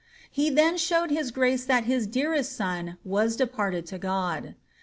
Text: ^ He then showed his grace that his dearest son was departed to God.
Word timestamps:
^ 0.01 0.03
He 0.31 0.49
then 0.49 0.77
showed 0.77 1.11
his 1.11 1.29
grace 1.29 1.63
that 1.65 1.83
his 1.83 2.07
dearest 2.07 2.53
son 2.53 2.97
was 3.03 3.35
departed 3.35 3.85
to 3.85 3.99
God. 3.99 4.55